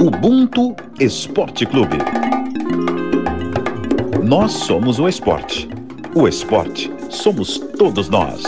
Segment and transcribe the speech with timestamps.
[0.00, 1.98] Ubuntu Esporte Clube.
[4.22, 5.68] Nós somos o esporte.
[6.14, 8.44] O esporte somos todos nós.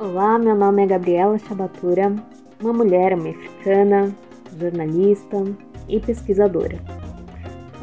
[0.00, 2.12] Olá, meu nome é Gabriela Chabatura,
[2.60, 4.12] uma mulher mexicana,
[4.58, 5.44] jornalista
[5.88, 6.80] e pesquisadora.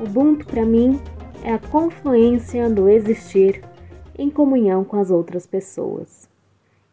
[0.03, 0.99] Ubuntu para mim
[1.45, 3.63] é a confluência do existir
[4.17, 6.29] em comunhão com as outras pessoas.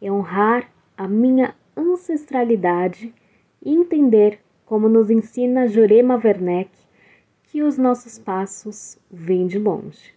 [0.01, 3.15] É honrar a minha ancestralidade
[3.63, 6.71] e entender, como nos ensina Jurema Werneck,
[7.45, 10.15] que os nossos passos vêm de longe.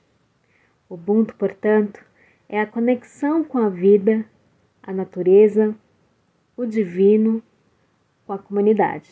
[0.89, 2.03] Ubuntu, portanto,
[2.49, 4.25] é a conexão com a vida,
[4.83, 5.73] a natureza,
[6.57, 7.41] o divino,
[8.25, 9.09] com a comunidade.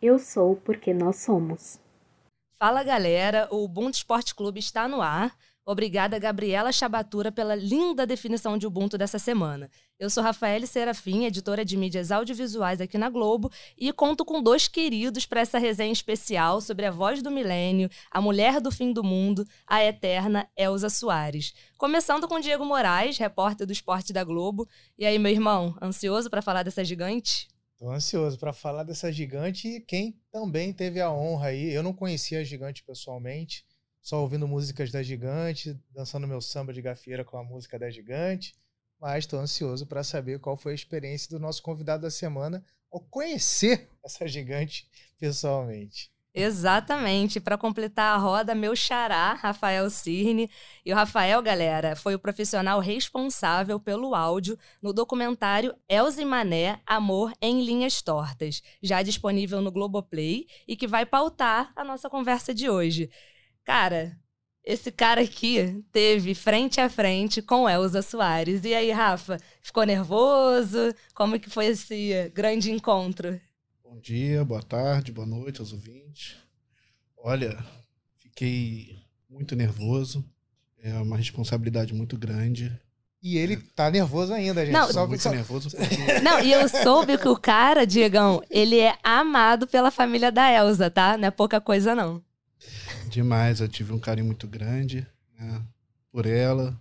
[0.00, 1.80] Eu sou porque nós somos.
[2.58, 5.34] Fala galera, o Ubuntu Esporte Clube está no ar
[5.70, 9.70] Obrigada, Gabriela Chabatura, pela linda definição de Ubuntu dessa semana.
[9.98, 14.66] Eu sou Rafael Serafim, editora de mídias audiovisuais aqui na Globo, e conto com dois
[14.66, 19.04] queridos para essa resenha especial sobre a voz do milênio, a mulher do fim do
[19.04, 21.52] mundo, a eterna Elza Soares.
[21.76, 24.66] Começando com Diego Moraes, repórter do Esporte da Globo.
[24.98, 27.46] E aí, meu irmão, ansioso para falar dessa gigante?
[27.76, 31.70] Tô ansioso para falar dessa gigante e quem também teve a honra aí.
[31.70, 33.67] Eu não conhecia a gigante pessoalmente
[34.08, 38.54] só ouvindo músicas da Gigante, dançando meu samba de gafieira com a música da Gigante.
[38.98, 43.00] Mas estou ansioso para saber qual foi a experiência do nosso convidado da semana ao
[43.00, 46.10] conhecer essa gigante pessoalmente.
[46.32, 47.38] Exatamente.
[47.38, 50.50] Para completar a roda, meu xará, Rafael Cirne.
[50.86, 57.30] E o Rafael, galera, foi o profissional responsável pelo áudio no documentário Elze Mané, Amor
[57.42, 62.70] em Linhas Tortas, já disponível no Globoplay e que vai pautar a nossa conversa de
[62.70, 63.10] hoje.
[63.68, 64.16] Cara,
[64.64, 68.64] esse cara aqui teve frente a frente com Elza Soares.
[68.64, 70.94] E aí, Rafa, ficou nervoso?
[71.14, 73.38] Como que foi esse grande encontro?
[73.84, 76.36] Bom dia, boa tarde, boa noite aos ouvintes.
[77.18, 77.62] Olha,
[78.16, 78.96] fiquei
[79.28, 80.24] muito nervoso.
[80.82, 82.72] É uma responsabilidade muito grande.
[83.22, 84.72] E ele tá nervoso ainda, gente.
[84.72, 85.30] Não, Só, muito só...
[85.30, 85.68] nervoso.
[85.76, 86.20] Porque...
[86.22, 90.90] Não, e eu soube que o cara, Diegão, ele é amado pela família da Elza,
[90.90, 91.18] tá?
[91.18, 92.26] Não é pouca coisa, não.
[93.08, 95.06] Demais, eu tive um carinho muito grande
[95.38, 95.62] né,
[96.12, 96.78] por ela,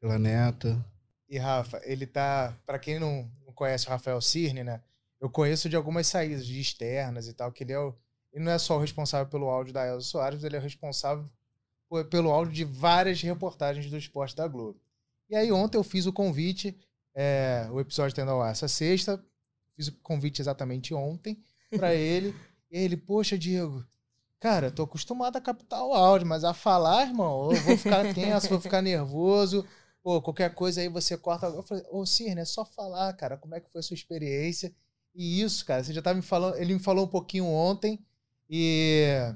[0.00, 0.82] pela neta.
[1.28, 2.56] E Rafa, ele tá.
[2.64, 4.80] para quem não, não conhece o Rafael Cirne, né?
[5.20, 7.94] Eu conheço de algumas saídas de externas e tal, que ele é o.
[8.32, 11.24] Ele não é só o responsável pelo áudio da Elza Soares, ele é o responsável
[12.10, 14.80] pelo áudio de várias reportagens do esporte da Globo.
[15.28, 16.78] E aí ontem eu fiz o convite,
[17.14, 19.22] é, o episódio tendo ao ar essa sexta,
[19.74, 22.34] fiz o convite exatamente ontem para ele.
[22.70, 23.84] E ele, poxa, Diego,
[24.40, 28.48] Cara, tô acostumado a captar o áudio, mas a falar, irmão, eu vou ficar tenso,
[28.48, 29.66] vou ficar nervoso.
[30.02, 31.46] Pô, qualquer coisa aí você corta.
[31.46, 34.72] Eu falei, ô Cirne, é só falar, cara, como é que foi a sua experiência?
[35.14, 36.56] E isso, cara, você já tá me falando.
[36.56, 37.98] Ele me falou um pouquinho ontem
[38.48, 39.34] e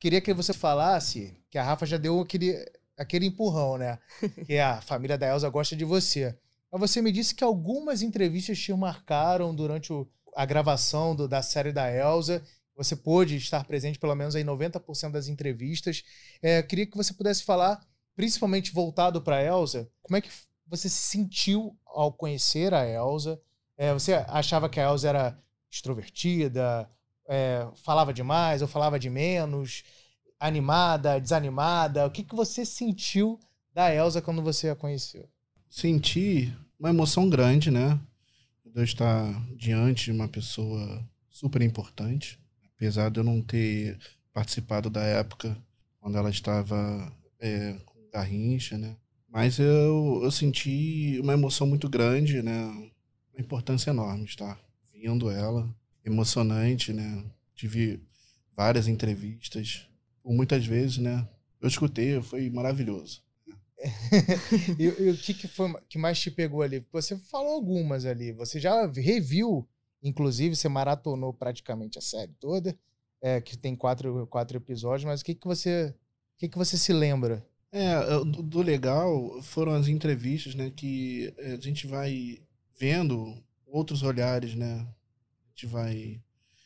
[0.00, 2.54] queria que você falasse que a Rafa já deu aquele,
[2.96, 3.98] aquele empurrão, né?
[4.46, 6.34] Que a família da Elsa gosta de você.
[6.72, 11.42] Mas você me disse que algumas entrevistas te marcaram durante o, a gravação do, da
[11.42, 12.42] série da Elsa
[12.78, 16.04] você pôde estar presente pelo menos em 90% das entrevistas.
[16.40, 17.84] É, queria que você pudesse falar,
[18.14, 20.30] principalmente voltado para a Elsa, como é que
[20.64, 23.40] você se sentiu ao conhecer a Elsa?
[23.76, 26.88] É, você achava que a Elsa era extrovertida,
[27.28, 29.82] é, falava demais ou falava de menos,
[30.38, 32.06] animada, desanimada?
[32.06, 33.40] O que, que você sentiu
[33.74, 35.28] da Elsa quando você a conheceu?
[35.68, 37.98] Senti uma emoção grande, né?
[38.64, 42.38] De estar diante de uma pessoa super importante
[42.78, 43.98] apesar de eu não ter
[44.32, 45.56] participado da época
[45.98, 48.96] quando ela estava é, com Garrincha, né?
[49.28, 52.64] Mas eu, eu senti uma emoção muito grande, né?
[53.34, 54.58] Uma importância enorme estar
[54.92, 55.68] vendo ela,
[56.04, 57.24] emocionante, né?
[57.54, 58.00] Tive
[58.56, 59.86] várias entrevistas,
[60.24, 61.28] muitas vezes, né?
[61.60, 63.22] Eu escutei, foi maravilhoso.
[64.78, 66.84] e, e, o que, que foi que mais te pegou ali?
[66.92, 68.32] Você falou algumas ali.
[68.32, 69.68] Você já reviu
[70.02, 72.76] Inclusive, você maratonou praticamente a série toda,
[73.20, 75.94] é, que tem quatro, quatro episódios, mas o que, que você.
[76.36, 77.44] O que, que você se lembra?
[77.72, 80.70] É, do, do legal foram as entrevistas, né?
[80.70, 82.40] Que é, a gente vai
[82.78, 84.86] vendo outros olhares, né?
[85.46, 86.22] A gente vai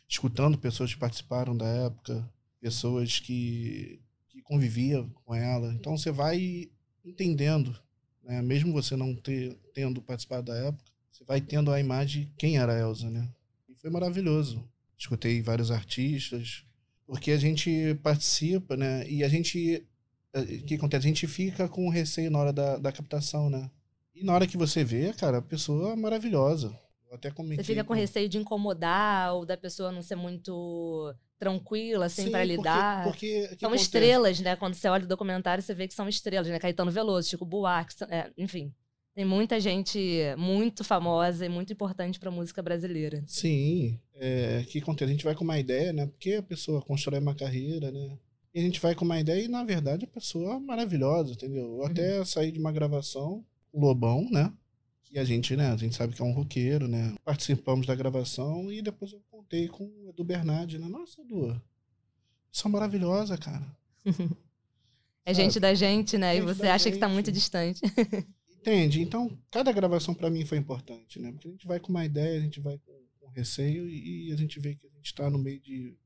[0.08, 2.28] escutando pessoas que participaram da época,
[2.60, 5.72] pessoas que, que conviviam com ela.
[5.72, 6.70] Então você vai
[7.02, 7.74] entendendo,
[8.22, 8.42] né?
[8.42, 12.58] Mesmo você não ter, tendo participado da época, você vai tendo a imagem de quem
[12.58, 13.28] era a Elsa, né?
[13.68, 14.66] E foi maravilhoso.
[14.98, 16.64] Escutei vários artistas,
[17.06, 19.06] porque a gente participa, né?
[19.08, 19.86] E a gente.
[20.32, 21.06] Eh, o que acontece?
[21.06, 23.70] A gente fica com receio na hora da, da captação, né?
[24.14, 26.76] E na hora que você vê, cara, a pessoa é maravilhosa.
[27.10, 27.62] Eu até comentei.
[27.64, 32.30] Você fica com receio de incomodar ou da pessoa não ser muito tranquila, assim, Sim,
[32.30, 33.04] para porque- lidar.
[33.04, 33.84] Porque, o que São acontece?
[33.84, 34.56] estrelas, né?
[34.56, 36.58] Quando você olha o documentário, você vê que são estrelas, né?
[36.58, 38.72] Caetano Veloso, Chico Buarque, é, enfim.
[39.14, 39.98] Tem muita gente
[40.38, 43.22] muito famosa e muito importante pra música brasileira.
[43.26, 45.10] Sim, é, que acontece?
[45.10, 46.06] A gente vai com uma ideia, né?
[46.06, 48.18] Porque a pessoa constrói uma carreira, né?
[48.54, 51.76] E a gente vai com uma ideia e, na verdade, a pessoa é maravilhosa, entendeu?
[51.78, 54.52] Eu até saí de uma gravação, o Lobão, né?
[55.04, 55.72] Que a gente, né?
[55.72, 57.14] A gente sabe que é um roqueiro, né?
[57.24, 60.88] Participamos da gravação e depois eu contei com o Edu Bernardi, né?
[60.88, 61.60] Nossa, Edu,
[62.50, 63.66] são maravilhosa, cara.
[65.24, 66.34] É gente da gente, né?
[66.34, 67.14] E Gente você da acha que tá gente.
[67.14, 67.80] muito distante.
[68.62, 69.02] Entende?
[69.02, 71.32] Então, cada gravação pra mim foi importante, né?
[71.32, 74.36] Porque a gente vai com uma ideia, a gente vai com, com receio e, a
[74.36, 75.96] gente vê que a gente tá no meio de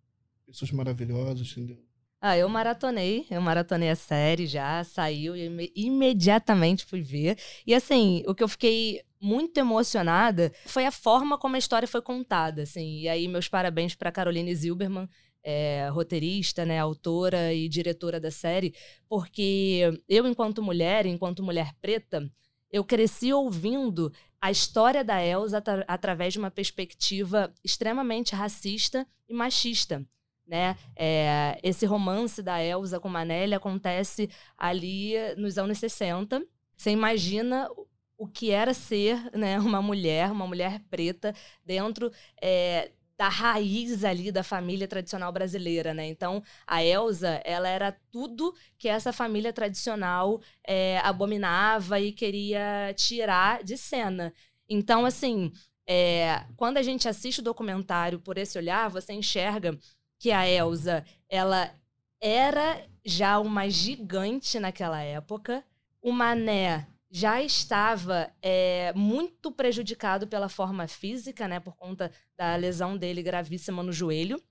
[0.46, 1.84] pessoas maravilhosas, entendeu?
[2.18, 7.36] Ah, eu maratonei, eu maratonei a série já, saiu e ime- imediatamente fui ver.
[7.66, 12.00] E assim, o que eu fiquei muito emocionada foi a forma como a história foi
[12.00, 13.00] contada, assim.
[13.00, 15.06] E aí meus parabéns para Caroline Zilberman,
[15.44, 18.74] é, roteirista, né, autora e diretora da série,
[19.08, 22.28] porque eu enquanto mulher, enquanto mulher preta,
[22.70, 29.34] eu cresci ouvindo a história da Elsa atra- através de uma perspectiva extremamente racista e
[29.34, 30.04] machista
[30.46, 30.76] né?
[30.94, 36.40] É, esse romance da Elsa com Manelli acontece ali nos anos 60.
[36.76, 37.68] Você imagina
[38.16, 41.34] o- que era ser né, uma mulher, uma mulher preta,
[41.64, 46.06] dentro é, da raiz ali da família tradicional brasileira, né?
[46.06, 53.64] Então, a Elsa, ela era tudo que essa família tradicional é, abominava e queria tirar
[53.64, 54.32] de cena.
[54.68, 55.50] Então, assim,
[55.86, 59.78] é, quando a gente assiste o documentário por esse olhar, você enxerga
[60.18, 61.74] que a Elsa, ela
[62.20, 65.64] era já uma gigante naquela época.
[66.02, 72.96] O Mané já estava é, muito prejudicado pela forma física, né, por conta da lesão
[72.96, 74.42] dele gravíssima no joelho.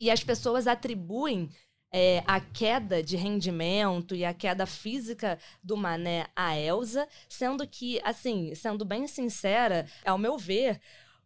[0.00, 1.50] E as pessoas atribuem
[1.92, 8.00] é, a queda de rendimento e a queda física do Mané à Elsa, sendo que,
[8.02, 10.80] assim, sendo bem sincera, ao meu ver,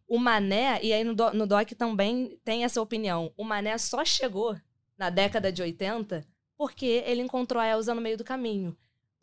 [0.07, 4.55] o Mané, e aí no, no Doc também tem essa opinião, o Mané só chegou
[4.97, 6.25] na década de 80
[6.57, 8.75] porque ele encontrou a Elsa no meio do caminho.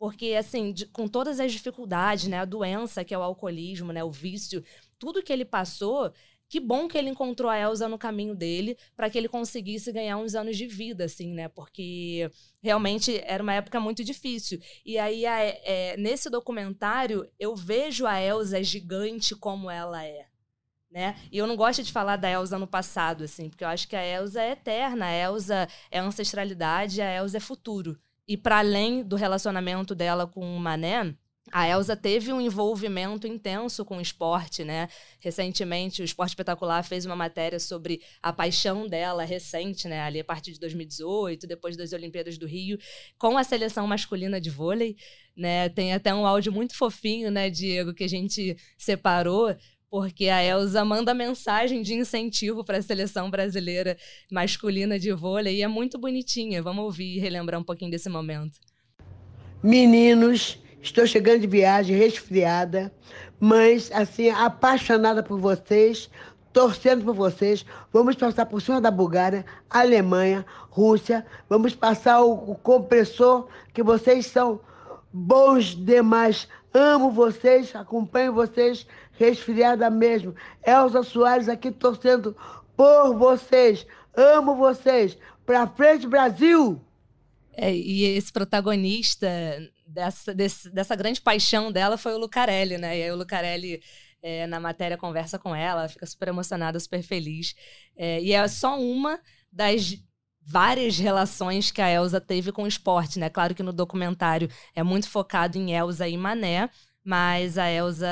[0.05, 4.03] Porque, assim, de- com todas as dificuldades, né, a doença que é o alcoolismo, né,
[4.03, 4.63] o vício,
[4.99, 6.13] tudo que ele passou,
[6.47, 10.17] que bom que ele encontrou a Elsa no caminho dele para que ele conseguisse ganhar
[10.17, 11.47] uns anos de vida, assim, né?
[11.47, 12.29] Porque
[12.61, 14.59] realmente era uma época muito difícil.
[14.85, 20.27] E aí, a- é, nesse documentário, eu vejo a Elsa gigante como ela é
[20.91, 21.15] né?
[21.31, 23.95] E eu não gosto de falar da Elsa no passado, assim, porque eu acho que
[23.95, 27.99] a Elsa é eterna, a Elsa é ancestralidade, a Elsa é futuro.
[28.27, 31.15] E para além do relacionamento dela com o Mané,
[31.51, 34.89] a Elsa teve um envolvimento intenso com o esporte, né?
[35.19, 40.01] Recentemente, o Esporte Espetacular fez uma matéria sobre a paixão dela recente, né?
[40.01, 42.79] Ali a partir de 2018, depois das Olimpíadas do Rio,
[43.17, 44.97] com a seleção masculina de vôlei,
[45.37, 45.69] né?
[45.69, 49.55] Tem até um áudio muito fofinho, né, Diego, que a gente separou,
[49.89, 53.97] porque a Elsa manda mensagem de incentivo para a seleção brasileira
[54.31, 56.61] masculina de vôlei e é muito bonitinha.
[56.61, 58.59] Vamos ouvir e relembrar um pouquinho desse momento.
[59.63, 62.93] Meninos, estou chegando de viagem resfriada,
[63.39, 66.09] mas assim, apaixonada por vocês,
[66.53, 67.65] torcendo por vocês.
[67.91, 71.25] Vamos passar por cima da Bulgária, Alemanha, Rússia.
[71.49, 74.59] Vamos passar o, o compressor, que vocês são
[75.11, 76.47] bons demais.
[76.73, 78.85] Amo vocês, acompanho vocês,
[79.17, 80.35] resfriada mesmo.
[80.65, 82.35] Elza Soares aqui torcendo
[82.75, 83.85] por vocês.
[84.15, 85.17] Amo vocês.
[85.45, 86.81] Pra frente, Brasil!
[87.53, 89.27] É, e esse protagonista
[89.87, 92.97] dessa, desse- dessa grande paixão dela foi o Lucarelli, né?
[92.97, 93.81] E aí o Lucarelli,
[94.21, 97.55] é, na matéria, conversa com ela, fica super emocionada, super feliz.
[97.95, 99.19] É, e é só uma
[99.51, 99.95] das
[100.41, 103.29] várias relações que a Elsa teve com o esporte, né?
[103.29, 106.69] Claro que no documentário é muito focado em Elsa e Mané,
[107.05, 108.07] mas a Elsa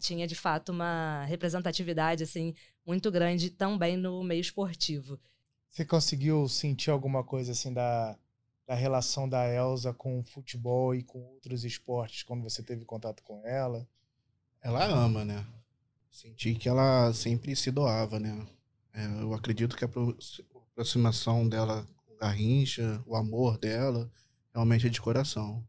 [0.00, 2.54] tinha, de fato, uma representatividade, assim,
[2.86, 5.18] muito grande também no meio esportivo.
[5.68, 8.16] Você conseguiu sentir alguma coisa assim da,
[8.66, 13.22] da relação da Elsa com o futebol e com outros esportes quando você teve contato
[13.22, 13.86] com ela?
[14.62, 15.44] Ela ama, né?
[16.10, 18.46] Senti que ela sempre se doava, né?
[18.94, 20.16] É, eu acredito que a apro-
[20.72, 24.10] aproximação dela com o Garrincha, o amor dela,
[24.54, 25.66] realmente é de coração.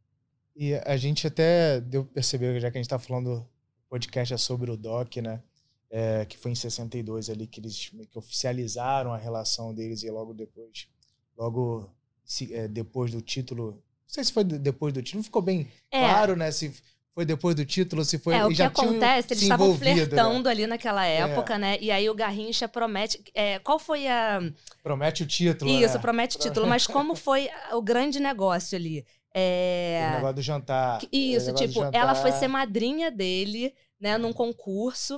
[0.59, 3.47] E a gente até deu pra perceber, já que a gente tá falando,
[3.89, 5.41] podcast é sobre o Doc, né?
[5.89, 10.33] É, que foi em 62 ali que eles que oficializaram a relação deles e logo
[10.33, 10.87] depois,
[11.37, 11.89] logo
[12.25, 15.41] se- é, depois do título, não sei se foi de- depois do título, não ficou
[15.41, 15.99] bem É.
[15.99, 16.51] claro, né?
[16.51, 16.73] Se
[17.17, 18.35] foi depois do título, se foi.
[18.35, 19.77] É, o que acontece, eles estavam né?
[19.79, 21.75] flertando ali naquela época, né?
[21.81, 23.19] E aí o Garrincha promete.
[23.33, 24.39] é, qual foi a.
[24.83, 25.71] Promete o título.
[25.71, 25.99] Isso, né?
[25.99, 29.03] promete título, mas como foi o grande negócio ali?
[29.33, 30.09] É.
[30.11, 30.99] O negócio do jantar.
[31.11, 35.17] Isso, O tipo, ela foi ser madrinha dele, né, num concurso.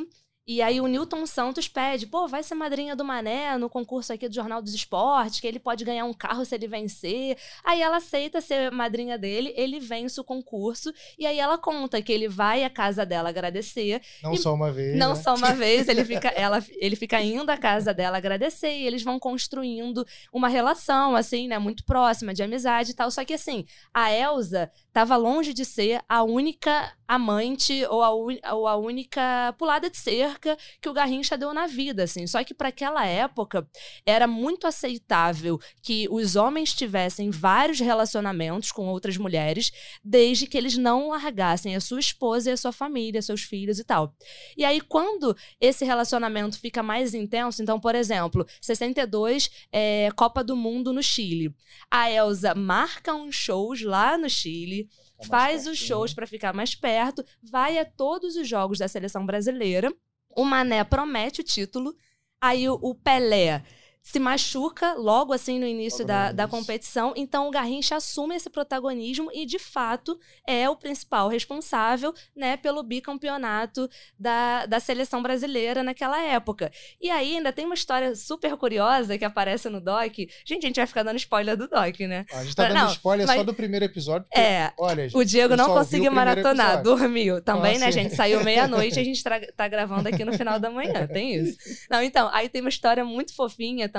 [0.49, 4.27] E aí o Newton Santos pede, pô, vai ser madrinha do Mané no concurso aqui
[4.27, 7.37] do Jornal dos Esportes, que ele pode ganhar um carro se ele vencer.
[7.63, 12.11] Aí ela aceita ser madrinha dele, ele vence o concurso, e aí ela conta que
[12.11, 14.01] ele vai à casa dela agradecer.
[14.23, 14.97] Não e- só uma vez.
[14.97, 15.21] Não né?
[15.21, 19.03] só uma vez, ele fica, ela, ele fica indo à casa dela agradecer e eles
[19.03, 20.03] vão construindo
[20.33, 23.11] uma relação, assim, né, muito próxima, de amizade e tal.
[23.11, 28.11] Só que, assim, a Elsa tava longe de ser a única amante ou a,
[28.53, 32.27] ou a única pulada de cerca que o Garrincha deu na vida, assim.
[32.27, 33.65] Só que para aquela época
[34.05, 39.71] era muito aceitável que os homens tivessem vários relacionamentos com outras mulheres,
[40.03, 43.85] desde que eles não largassem a sua esposa e a sua família, seus filhos e
[43.85, 44.13] tal.
[44.57, 50.57] E aí, quando esse relacionamento fica mais intenso, então, por exemplo, 62, é, Copa do
[50.57, 51.55] Mundo no Chile.
[51.89, 54.88] A Elsa marca uns shows lá no Chile,
[55.27, 59.93] Faz os shows para ficar mais perto, vai a todos os jogos da seleção brasileira.
[60.35, 61.93] O Mané promete o título.
[62.41, 63.63] Aí o, o Pelé
[64.11, 67.13] se machuca logo assim no início da, da competição.
[67.15, 72.81] Então o Garrincha assume esse protagonismo e, de fato, é o principal responsável né, pelo
[72.81, 73.87] bicampeonato
[74.17, 76.71] da, da seleção brasileira naquela época.
[76.99, 80.11] E aí ainda tem uma história super curiosa que aparece no doc.
[80.43, 82.25] Gente, a gente vai ficar dando spoiler do doc, né?
[82.33, 84.23] A gente tá dando Não, spoiler só mas- do primeiro episódio.
[84.27, 86.83] porque, É, Olha, gente, o Diego não só conseguiu maratonar, episódio.
[86.97, 87.99] dormiu também, né, assim?
[88.01, 88.15] gente?
[88.15, 91.57] Saiu meia-noite e a gente tra- tá gravando aqui no final da manhã, tem isso.
[91.91, 93.98] Não, então, aí tem uma história muito fofinha também,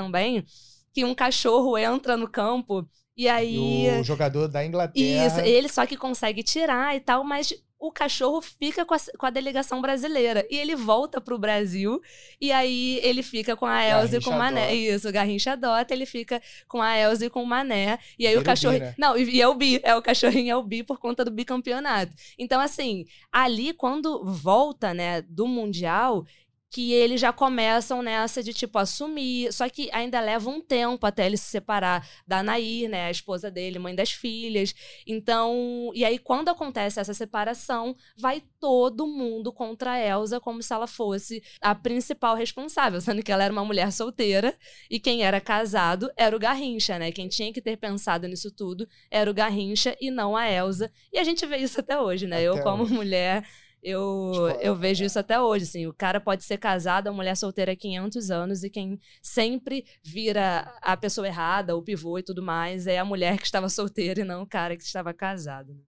[0.93, 3.85] que um cachorro entra no campo e aí...
[3.85, 5.27] E o jogador da Inglaterra.
[5.27, 9.25] Isso, ele só que consegue tirar e tal, mas o cachorro fica com a, com
[9.25, 10.45] a delegação brasileira.
[10.51, 11.99] E ele volta pro Brasil,
[12.39, 14.65] e aí ele fica com a Elza e com o Mané.
[14.65, 14.75] adota.
[14.75, 17.97] Isso, o Garrincha adota, ele fica com a Elza e com o Mané.
[18.19, 18.77] E aí o cachorro.
[18.77, 18.93] Né?
[18.99, 21.31] Não, e, e é o Bi, é o cachorrinho é o Bi por conta do
[21.31, 22.13] bicampeonato.
[22.37, 26.23] Então, assim, ali quando volta, né, do Mundial.
[26.71, 29.51] Que eles já começam nessa de, tipo, assumir.
[29.51, 33.07] Só que ainda leva um tempo até ele se separar da Nair, né?
[33.07, 34.73] A esposa dele, mãe das filhas.
[35.05, 40.71] Então, e aí quando acontece essa separação, vai todo mundo contra a Elsa como se
[40.73, 44.55] ela fosse a principal responsável, sendo que ela era uma mulher solteira
[44.89, 47.11] e quem era casado era o Garrincha, né?
[47.11, 50.91] Quem tinha que ter pensado nisso tudo era o Garrincha e não a Elsa.
[51.11, 52.41] E a gente vê isso até hoje, né?
[52.41, 52.93] Eu Até como hoje.
[52.93, 53.45] mulher
[53.81, 57.35] eu, Tipo, eu vejo isso até hoje, assim, o cara pode ser casado, a mulher
[57.35, 62.43] solteira há 500 anos e quem sempre vira a pessoa errada, o pivô e tudo
[62.43, 65.73] mais, é a mulher que estava solteira e não o cara que estava casado.
[65.73, 65.81] né?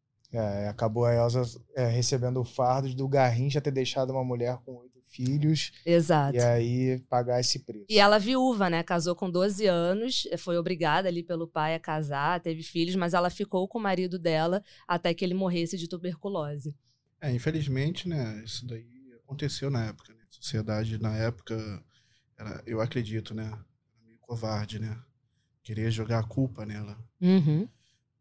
[0.65, 1.43] É, acabou a Elsa
[1.75, 6.35] é, recebendo o fardo do Garrincha ter deixado uma mulher com oito filhos Exato.
[6.35, 7.85] e aí pagar esse preço.
[7.87, 8.81] E ela viúva, né?
[8.81, 13.29] Casou com 12 anos, foi obrigada ali pelo pai a casar, teve filhos, mas ela
[13.29, 16.75] ficou com o marido dela até que ele morresse de tuberculose.
[17.23, 18.85] É, infelizmente, né, isso daí
[19.23, 20.21] aconteceu na época, né?
[20.29, 21.81] A sociedade na época,
[22.37, 23.49] era, eu acredito, né,
[24.05, 25.01] meio covarde, né?
[25.63, 27.01] Querer jogar a culpa nela.
[27.21, 27.65] Uhum.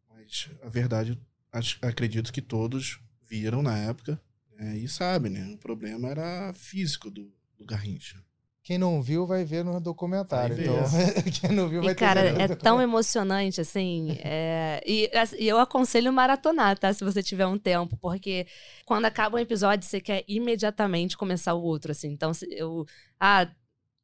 [0.09, 5.52] Mas a verdade, acho- acredito que todos viram na época né, e sabem, né?
[5.52, 8.25] O problema era físico do, do Garrincha.
[8.62, 10.57] Quem não viu vai ver no documentário.
[10.61, 10.76] Então,
[11.40, 14.16] quem não viu vai E, ter cara, que ver no é tão emocionante, assim.
[14.21, 16.92] é, E, assim, e eu aconselho maratonar, tá?
[16.92, 18.47] Se você tiver um tempo, porque
[18.87, 22.09] quando acaba um episódio, você quer imediatamente começar o outro, assim.
[22.11, 22.85] Então, se eu.
[23.19, 23.50] Ah,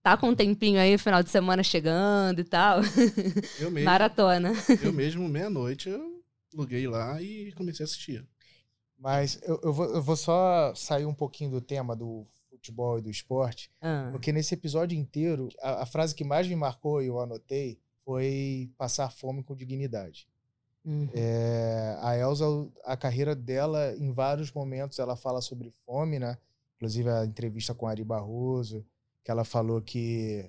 [0.02, 2.80] tá com um tempinho aí, final de semana chegando e tal.
[3.58, 4.52] Eu mesmo, Maratona.
[4.82, 6.22] eu mesmo meia-noite, eu
[6.54, 8.26] loguei lá e comecei a assistir.
[8.98, 12.26] Mas eu, eu, vou, eu vou só sair um pouquinho do tema do
[12.58, 16.56] futebol e do esporte, Ah, porque nesse episódio inteiro, a, a frase que mais me
[16.56, 20.28] marcou e eu anotei foi passar fome com dignidade.
[20.84, 21.08] uhum.
[21.14, 22.44] É, a Elsa,
[22.84, 26.36] a carreira dela, em vários momentos, ela fala sobre fome, né?
[26.76, 28.84] Inclusive a entrevista com Ari Barroso,
[29.24, 30.48] que ela falou que,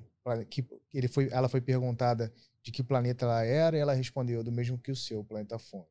[0.49, 4.51] que ele foi, ela foi perguntada de que planeta ela era e ela respondeu do
[4.51, 5.87] mesmo que o seu, o planeta fome.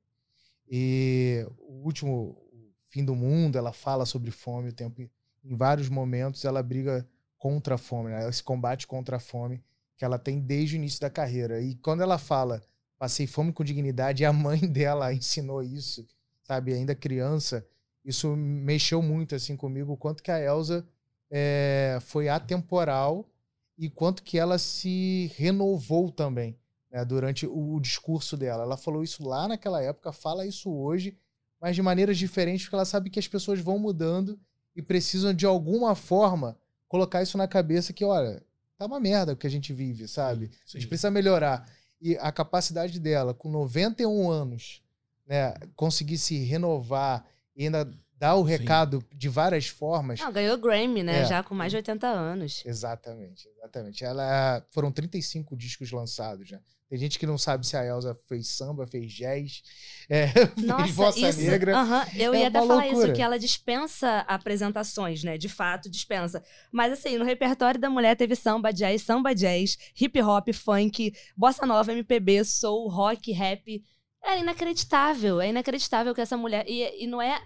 [0.71, 5.03] E o último o fim do mundo, ela fala sobre fome o tempo
[5.45, 8.29] em vários momentos ela briga contra a fome, né?
[8.29, 9.63] esse combate contra a fome
[9.97, 11.61] que ela tem desde o início da carreira.
[11.61, 12.63] E quando ela fala
[12.99, 16.07] passei fome com dignidade, e a mãe dela ensinou isso,
[16.43, 17.67] sabe, ainda criança,
[18.05, 20.87] isso mexeu muito assim comigo, o quanto que a Elsa
[21.31, 23.29] é, foi atemporal
[23.77, 26.59] e quanto que ela se renovou também
[26.91, 28.65] né, durante o, o discurso dela.
[28.65, 31.17] Ela falou isso lá naquela época, fala isso hoje,
[31.61, 34.39] mas de maneiras diferentes, porque ela sabe que as pessoas vão mudando
[34.79, 36.57] e precisam de alguma forma
[36.87, 38.41] colocar isso na cabeça que, olha,
[38.79, 40.53] tá uma merda o que a gente vive, sabe?
[40.65, 41.69] A gente precisa melhorar.
[42.01, 44.81] E a capacidade dela, com 91 anos,
[45.27, 48.51] né, conseguir se renovar e ainda dar o Sim.
[48.51, 50.19] recado de várias formas.
[50.21, 51.21] Não, ganhou Grammy, né?
[51.21, 51.25] É.
[51.25, 52.63] Já com mais de 80 anos.
[52.67, 54.05] Exatamente, exatamente.
[54.05, 56.61] Ela foram 35 discos lançados, né?
[56.89, 59.63] Tem gente que não sabe se a Elsa fez samba, fez jazz,
[60.09, 61.77] é, fez Nossa, bossa isso, negra.
[61.77, 63.05] aham, eu É ia até falar loucura.
[63.09, 65.37] isso, que ela dispensa apresentações, né?
[65.37, 66.43] De fato, dispensa.
[66.73, 71.67] Mas assim, no repertório da mulher teve samba, jazz, samba, jazz, hip hop, funk, bossa
[71.67, 73.85] nova, MPB, soul, rock, rap.
[74.25, 76.65] É inacreditável, é inacreditável que essa mulher.
[76.67, 77.39] E, e não é.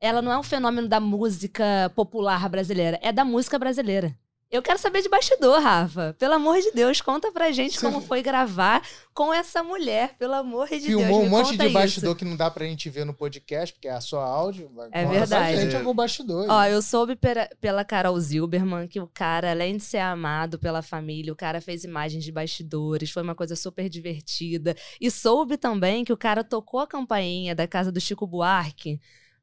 [0.00, 4.16] Ela não é um fenômeno da música popular brasileira, é da música brasileira.
[4.50, 6.16] Eu quero saber de bastidor, Rafa.
[6.18, 8.82] Pelo amor de Deus, conta pra gente Você- como foi gravar
[9.14, 10.86] com essa mulher, pelo amor de Deus.
[10.86, 11.72] Filmou um monte de isso.
[11.72, 14.68] bastidor que não dá pra gente ver no podcast, porque é só áudio.
[14.90, 15.56] É pra verdade.
[15.60, 16.46] gente algum bastidor.
[16.50, 20.82] Ó, eu soube pera- pela Carol Zilberman que o cara, além de ser amado pela
[20.82, 24.74] família, o cara fez imagens de bastidores, foi uma coisa super divertida.
[25.00, 28.98] E soube também que o cara tocou a campainha da casa do Chico Buarque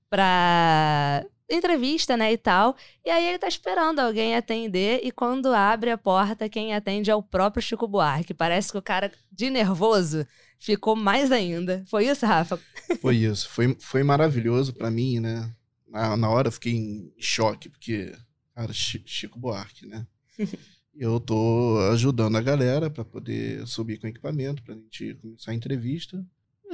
[0.10, 2.76] pra entrevista, né, e tal.
[3.06, 7.16] E aí ele tá esperando alguém atender e quando abre a porta, quem atende é
[7.16, 8.34] o próprio Chico Buarque.
[8.34, 10.26] Parece que o cara, de nervoso,
[10.60, 11.84] ficou mais ainda.
[11.88, 12.60] Foi isso, Rafa?
[13.02, 13.50] Foi isso.
[13.50, 15.50] Foi, foi maravilhoso pra mim, né?
[15.88, 18.14] Na, na hora eu fiquei em choque, porque,
[18.54, 20.06] cara, Chi- Chico Buarque, né?
[21.00, 26.26] Eu tô ajudando a galera pra poder subir com equipamento, pra gente começar a entrevista.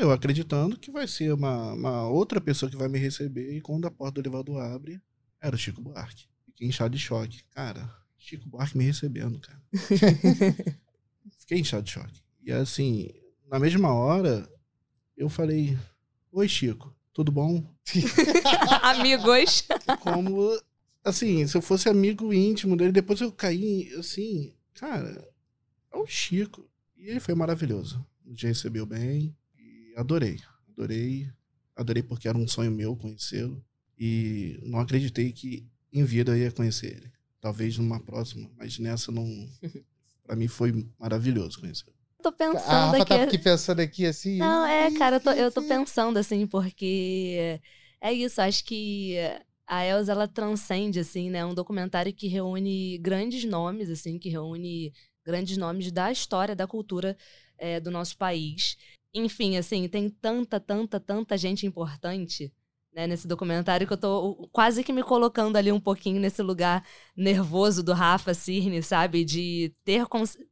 [0.03, 3.87] Eu acreditando que vai ser uma, uma outra pessoa que vai me receber, e quando
[3.87, 5.01] a porta do elevador abre,
[5.39, 6.27] era o Chico Buarque.
[6.45, 7.41] Fiquei inchado de choque.
[7.51, 9.63] Cara, Chico Buarque me recebendo, cara.
[11.39, 12.21] Fiquei inchado de choque.
[12.41, 13.11] E assim,
[13.49, 14.45] na mesma hora,
[15.15, 15.79] eu falei:
[16.33, 17.63] Oi, Chico, tudo bom?
[18.83, 19.65] Amigos.
[20.01, 20.59] Como,
[21.01, 25.25] assim, se eu fosse amigo íntimo dele, depois eu caí, assim, cara,
[25.93, 26.69] é o Chico.
[26.97, 28.05] E ele foi maravilhoso.
[28.25, 29.33] Nos recebeu bem
[29.95, 30.39] adorei.
[30.69, 31.29] Adorei.
[31.75, 33.63] Adorei porque era um sonho meu conhecê-lo.
[33.97, 37.11] E não acreditei que em vida eu ia conhecer ele.
[37.39, 39.25] Talvez numa próxima, mas nessa não.
[40.25, 41.93] Pra mim foi maravilhoso conhecê-lo.
[42.21, 43.09] Tô A pensando Rafa aqui.
[43.09, 44.37] tá aqui pensando aqui assim.
[44.37, 45.67] Não, é, "Ih, cara, eu tô, eu tô ih, ih".
[45.67, 47.59] pensando assim, porque
[47.99, 49.15] é isso, acho que
[49.67, 51.43] a Elsa, ela transcende, assim, né?
[51.45, 54.93] Um documentário que reúne grandes nomes, assim, que reúne
[55.25, 57.17] grandes nomes da história, da cultura
[57.57, 58.77] eh, do nosso país.
[59.13, 62.51] Enfim, assim, tem tanta, tanta, tanta gente importante
[62.93, 66.85] né, nesse documentário que eu tô quase que me colocando ali um pouquinho nesse lugar
[67.15, 69.25] nervoso do Rafa Cirne, sabe?
[69.25, 70.05] De ter,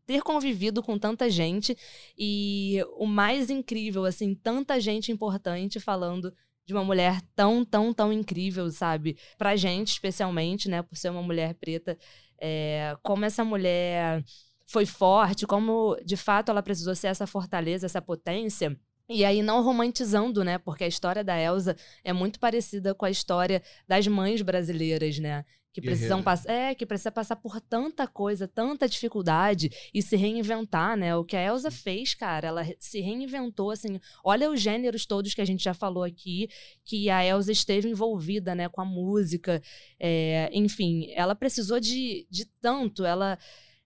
[0.06, 1.78] ter convivido com tanta gente
[2.18, 6.34] e o mais incrível, assim, tanta gente importante falando
[6.66, 9.18] de uma mulher tão, tão, tão incrível, sabe?
[9.38, 11.98] Pra gente, especialmente, né, por ser uma mulher preta,
[12.40, 14.24] é, como essa mulher
[14.72, 18.80] foi forte, como de fato ela precisou ser essa fortaleza, essa potência.
[19.10, 20.58] E aí, não romantizando, né?
[20.58, 25.44] Porque a história da Elsa é muito parecida com a história das mães brasileiras, né?
[25.74, 26.52] Que precisam passar.
[26.52, 31.14] É, que precisa passar por tanta coisa, tanta dificuldade e se reinventar, né?
[31.16, 34.00] O que a Elsa fez, cara, ela se reinventou, assim.
[34.24, 36.50] Olha os gêneros todos que a gente já falou aqui,
[36.86, 38.70] que a Elsa esteve envolvida, né?
[38.70, 39.62] Com a música.
[40.00, 43.38] é, enfim, ela precisou de, de tanto, ela.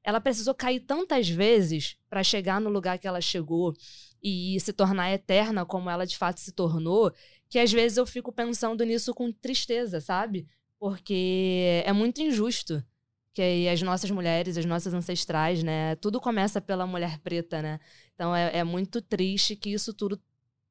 [0.05, 3.73] Ela precisou cair tantas vezes para chegar no lugar que ela chegou
[4.21, 7.11] e se tornar eterna como ela de fato se tornou,
[7.49, 10.47] que às vezes eu fico pensando nisso com tristeza, sabe?
[10.79, 12.85] Porque é muito injusto
[13.33, 15.95] que as nossas mulheres, as nossas ancestrais, né?
[15.95, 17.79] Tudo começa pela mulher preta, né?
[18.13, 20.21] Então é, é muito triste que isso tudo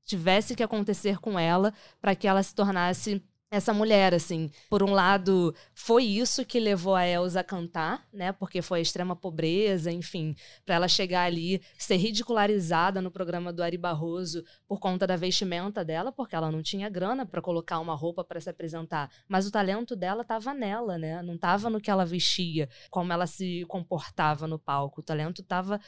[0.04, 3.20] tivesse que acontecer com ela para que ela se tornasse
[3.54, 4.50] essa mulher, assim.
[4.68, 8.32] Por um lado, foi isso que levou a Elsa a cantar, né?
[8.32, 13.62] Porque foi a extrema pobreza, enfim, para ela chegar ali, ser ridicularizada no programa do
[13.62, 17.94] Ari Barroso por conta da vestimenta dela, porque ela não tinha grana para colocar uma
[17.94, 19.10] roupa para se apresentar.
[19.28, 21.22] Mas o talento dela estava nela, né?
[21.22, 25.00] Não estava no que ela vestia, como ela se comportava no palco.
[25.00, 25.80] O talento estava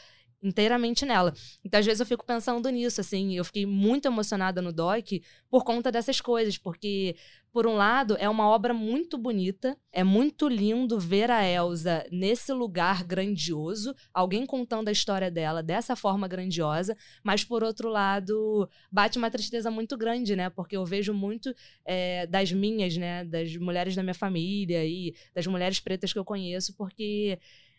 [0.47, 1.35] inteiramente nela.
[1.65, 3.35] Então, às vezes, eu fico pensando nisso, assim.
[3.35, 5.07] Eu fiquei muito emocionada no doc
[5.51, 7.17] por conta dessas coisas, porque,
[7.53, 12.53] por um lado, é uma obra muito bonita, é muito lindo ver a Elsa nesse
[12.53, 19.19] lugar grandioso, alguém contando a história dela dessa forma grandiosa, mas, por outro lado, bate
[19.19, 20.49] uma tristeza muito grande, né?
[20.49, 21.53] Porque eu vejo muito
[21.85, 23.25] é, das minhas, né?
[23.25, 27.39] Das mulheres da minha família e das mulheres pretas que eu conheço, porque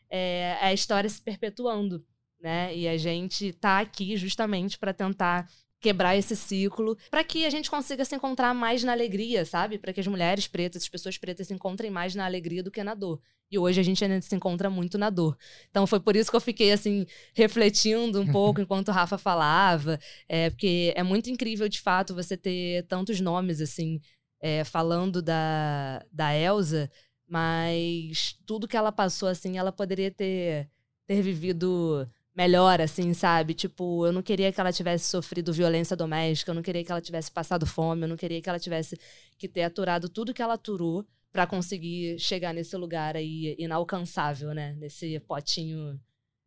[0.09, 2.03] é, a história se perpetuando
[2.47, 2.73] né?
[2.73, 5.49] E a gente tá aqui justamente para tentar
[5.81, 9.77] quebrar esse ciclo, para que a gente consiga se encontrar mais na alegria, sabe?
[9.77, 12.81] Para que as mulheres pretas, as pessoas pretas se encontrem mais na alegria do que
[12.81, 13.19] na dor.
[13.51, 15.37] E hoje a gente ainda se encontra muito na dor.
[15.69, 19.99] Então foi por isso que eu fiquei assim refletindo um pouco enquanto o Rafa falava,
[20.29, 23.99] é, porque é muito incrível de fato você ter tantos nomes assim
[24.41, 26.89] é, falando da da Elsa,
[27.27, 30.69] mas tudo que ela passou assim, ela poderia ter
[31.05, 33.55] ter vivido melhor, assim, sabe?
[33.55, 37.01] Tipo, eu não queria que ela tivesse sofrido violência doméstica, eu não queria que ela
[37.01, 38.95] tivesse passado fome, eu não queria que ela tivesse
[39.39, 44.73] que ter aturado tudo que ela aturou para conseguir chegar nesse lugar aí inalcançável, né?
[44.73, 45.99] Nesse potinho,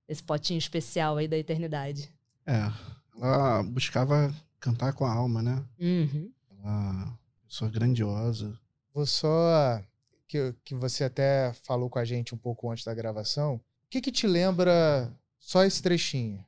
[0.08, 2.08] esse potinho especial aí da eternidade.
[2.46, 2.70] É,
[3.20, 5.64] ela buscava cantar com a alma, né?
[5.80, 6.30] Uhum.
[6.50, 8.56] Ela pessoa grandiosa.
[8.94, 9.82] Vou só
[10.28, 13.56] que, que você até falou com a gente um pouco antes da gravação.
[13.56, 16.44] O que que te lembra só esse trechinho.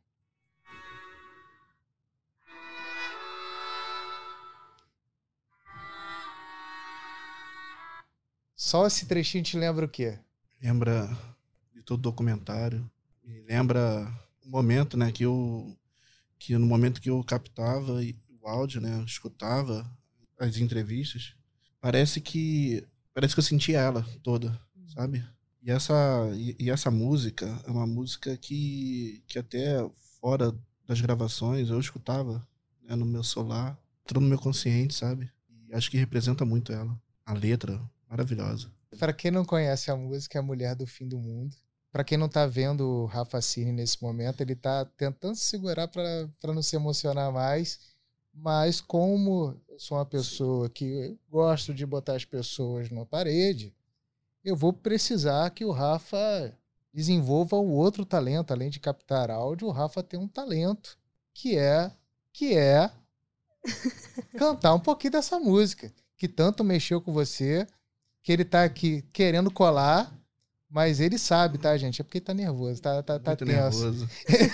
[8.54, 10.18] Só esse trechinho te lembra o quê?
[10.62, 11.08] Lembra
[11.74, 12.88] de todo documentário.
[13.24, 14.06] Me lembra
[14.44, 15.76] o momento, né, que eu
[16.38, 18.00] que no momento que eu captava
[18.40, 19.88] o áudio, né, escutava
[20.38, 21.34] as entrevistas,
[21.80, 24.58] parece que parece que eu sentia ela toda,
[24.94, 25.24] sabe?
[25.62, 25.94] E essa,
[26.34, 29.88] e, e, essa música é uma música que, que até
[30.20, 30.52] fora
[30.86, 32.46] das gravações eu escutava
[32.82, 35.30] né, no meu celular, entrou no meu consciente, sabe?
[35.68, 37.00] E acho que representa muito ela.
[37.24, 38.70] A letra, maravilhosa.
[38.98, 41.56] Para quem não conhece a música, é a Mulher do Fim do Mundo.
[41.92, 45.86] Para quem não tá vendo o Rafa Cine nesse momento, ele tá tentando se segurar
[45.88, 47.78] para não se emocionar mais.
[48.34, 53.74] Mas como eu sou uma pessoa que gosto de botar as pessoas na parede,
[54.44, 56.52] eu vou precisar que o Rafa
[56.92, 60.98] desenvolva o outro talento, além de captar áudio, o Rafa tem um talento
[61.32, 61.90] que é
[62.32, 62.90] que é
[64.36, 67.66] cantar um pouquinho dessa música, que tanto mexeu com você,
[68.22, 70.12] que ele tá aqui querendo colar,
[70.68, 72.00] mas ele sabe, tá, gente?
[72.00, 73.52] É porque tá nervoso, tá, tá, tá tenso.
[73.52, 74.08] nervoso.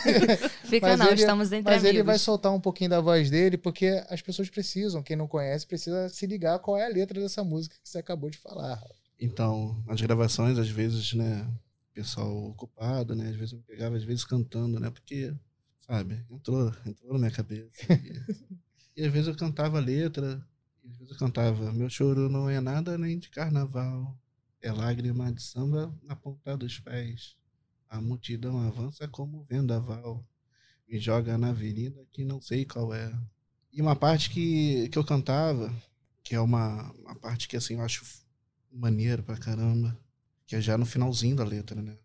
[0.66, 1.88] Fica não, ele, estamos entre Mas amigos.
[1.94, 5.64] ele vai soltar um pouquinho da voz dele, porque as pessoas precisam, quem não conhece,
[5.64, 8.82] precisa se ligar qual é a letra dessa música que você acabou de falar.
[9.20, 11.42] Então, as gravações, às vezes, né,
[11.90, 15.34] o pessoal ocupado, né, às vezes eu me pegava, às vezes cantando, né, porque,
[15.78, 17.70] sabe, entrou, entrou na minha cabeça.
[18.96, 20.40] E, e às vezes eu cantava a letra,
[20.84, 24.16] e às vezes eu cantava, meu choro não é nada nem de carnaval,
[24.62, 27.36] é lágrima de samba na ponta dos pés.
[27.88, 30.24] A multidão avança como vendaval,
[30.88, 33.12] me joga na avenida que não sei qual é.
[33.72, 35.74] E uma parte que, que eu cantava,
[36.22, 38.04] que é uma, uma parte que assim eu acho
[38.72, 39.98] maneiro pra caramba.
[40.46, 41.98] Que é já no finalzinho da letra, né?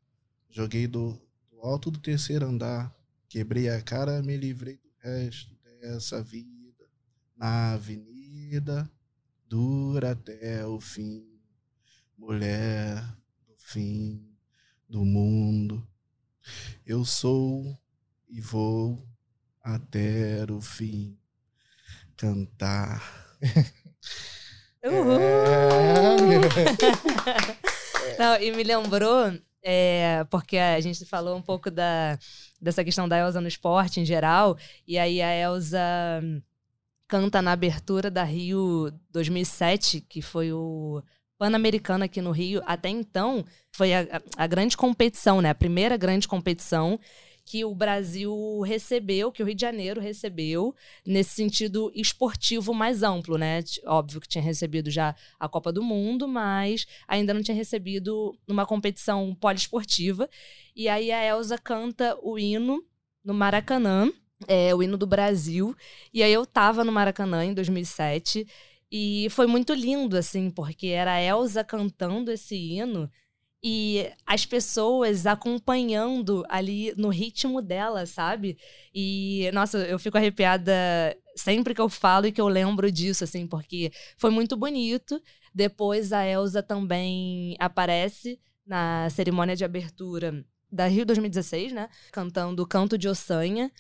[0.49, 2.93] Joguei do, do alto do terceiro andar,
[3.29, 6.85] quebrei a cara, me livrei do resto dessa vida.
[7.35, 8.89] Na avenida,
[9.47, 11.25] dura até o fim.
[12.17, 13.01] Mulher
[13.47, 14.23] do fim
[14.87, 15.87] do mundo.
[16.85, 17.77] Eu sou
[18.29, 19.07] e vou
[19.63, 21.17] até o fim
[22.15, 23.01] cantar.
[24.83, 25.19] Uhul!
[25.19, 26.17] É,
[28.19, 29.31] Não, e me lembrou,
[29.63, 32.17] é, porque a gente falou um pouco da,
[32.61, 35.79] dessa questão da Elsa no esporte em geral, e aí a Elsa
[37.07, 41.01] canta na abertura da Rio 2007, que foi o
[41.37, 42.61] Pan-Americano aqui no Rio.
[42.65, 45.49] Até então, foi a, a grande competição, né?
[45.49, 46.99] A primeira grande competição
[47.45, 50.73] que o Brasil recebeu, que o Rio de Janeiro recebeu,
[51.05, 53.61] nesse sentido esportivo mais amplo, né?
[53.85, 58.65] Óbvio que tinha recebido já a Copa do Mundo, mas ainda não tinha recebido uma
[58.65, 60.29] competição poliesportiva.
[60.75, 62.83] E aí a Elsa canta o hino
[63.23, 64.11] no Maracanã,
[64.47, 65.75] é, o hino do Brasil.
[66.13, 68.47] E aí eu tava no Maracanã em 2007
[68.91, 73.09] e foi muito lindo, assim, porque era a Elsa cantando esse hino
[73.63, 78.57] e as pessoas acompanhando ali no ritmo dela, sabe?
[78.93, 80.73] E, nossa, eu fico arrepiada
[81.35, 85.21] sempre que eu falo e que eu lembro disso, assim, porque foi muito bonito.
[85.53, 91.87] Depois a Elsa também aparece na cerimônia de abertura da Rio 2016, né?
[92.11, 93.71] Cantando o Canto de Ossanha.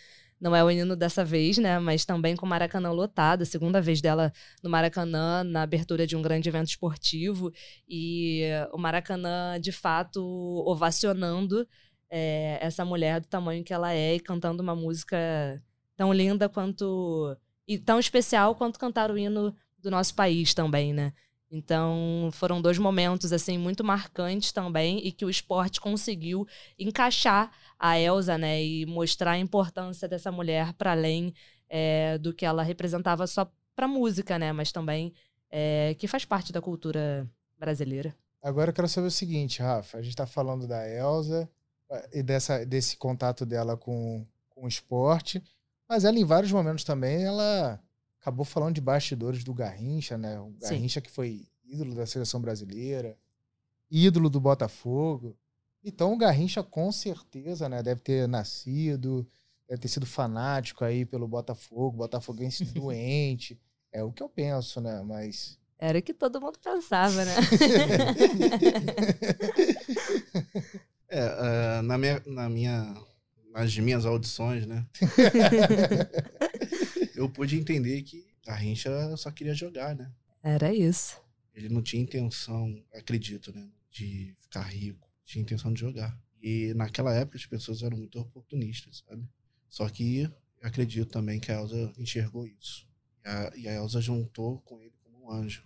[0.43, 1.79] Não é o hino dessa vez, né?
[1.79, 4.29] Mas também com o Maracanã lotado, segunda vez dela
[4.61, 7.49] no Maracanã, na abertura de um grande evento esportivo.
[7.87, 8.41] E
[8.73, 10.21] o Maracanã, de fato,
[10.67, 11.65] ovacionando
[12.09, 15.17] é, essa mulher do tamanho que ela é e cantando uma música
[15.95, 17.37] tão linda quanto.
[17.65, 21.13] e tão especial quanto cantar o hino do nosso país também, né?
[21.55, 26.47] Então, foram dois momentos assim muito marcantes também e que o esporte conseguiu
[26.79, 31.31] encaixar a Elsa, né, e mostrar a importância dessa mulher para além
[31.69, 34.51] é, do que ela representava só pra música, né?
[34.51, 35.13] Mas também
[35.47, 38.15] é, que faz parte da cultura brasileira.
[38.41, 39.99] Agora eu quero saber o seguinte, Rafa.
[39.99, 41.47] A gente tá falando da Elsa
[41.91, 45.41] eh, e dessa, desse contato dela com, com o esporte,
[45.87, 47.79] mas ela, em vários momentos também, ela
[48.23, 50.39] acabou falando de bastidores do Garrincha, né?
[50.39, 50.75] O Sim.
[50.75, 53.17] Garrincha que foi ídolo da seleção brasileira,
[53.91, 55.37] ídolo do Botafogo.
[55.83, 59.27] Então o Garrincha com certeza, né, deve ter nascido,
[59.67, 63.59] deve ter sido fanático aí pelo Botafogo, botafoguense doente.
[63.91, 65.03] É o que eu penso, né?
[65.05, 67.35] Mas Era o que todo mundo pensava, né?
[71.09, 72.91] É, ah, na minha, na minha,
[73.51, 74.83] nas minhas audições, né?
[77.15, 80.11] eu pude entender que a Rincha só queria jogar, né?
[80.41, 81.17] Era isso.
[81.53, 83.67] Ele não tinha intenção, acredito, né?
[83.91, 85.07] De ficar rico.
[85.25, 86.17] Tinha intenção de jogar.
[86.41, 89.23] E naquela época as pessoas eram muito oportunistas, sabe?
[89.69, 92.85] Só que eu acredito também que a Elsa enxergou isso.
[93.23, 95.63] E a, e a Elsa juntou com ele como um anjo.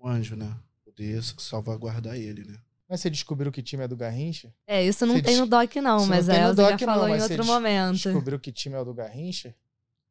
[0.00, 0.54] Um anjo, né?
[0.84, 2.58] Poder salvaguardar ele, né?
[2.88, 4.52] Mas você descobriu que time é do Garrincha?
[4.66, 6.70] É, isso não Você tem des- no doc, não, Isso mas não a Elza já
[6.72, 7.94] doc, não, falou em você outro momento.
[7.94, 9.54] Descobriu que time é o do Garrincha?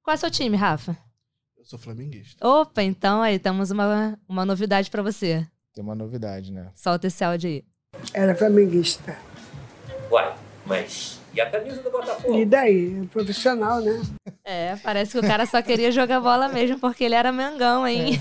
[0.03, 0.97] Qual é o seu time, Rafa?
[1.57, 2.45] Eu sou flamenguista.
[2.45, 5.47] Opa, então aí temos uma, uma novidade pra você.
[5.73, 6.69] Tem uma novidade, né?
[6.75, 7.63] Solta esse áudio aí.
[8.13, 9.17] Era flamenguista.
[10.11, 10.35] Uai,
[10.65, 12.37] mas e a camisa do Botafogo?
[12.37, 13.01] E daí?
[13.01, 14.01] É Profissional, né?
[14.43, 18.19] É, parece que o cara só queria jogar bola mesmo porque ele era Mengão, hein?